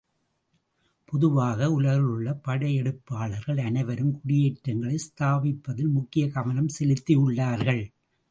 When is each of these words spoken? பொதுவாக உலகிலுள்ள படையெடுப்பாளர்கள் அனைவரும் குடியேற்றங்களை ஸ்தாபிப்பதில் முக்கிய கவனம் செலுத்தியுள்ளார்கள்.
பொதுவாக 1.05 1.67
உலகிலுள்ள 1.71 2.29
படையெடுப்பாளர்கள் 2.47 3.59
அனைவரும் 3.65 4.11
குடியேற்றங்களை 4.11 4.97
ஸ்தாபிப்பதில் 5.05 5.91
முக்கிய 5.91 6.29
கவனம் 6.29 6.71
செலுத்தியுள்ளார்கள். 6.79 7.83